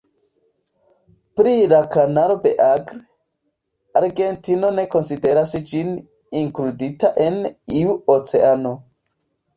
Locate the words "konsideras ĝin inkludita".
4.95-7.13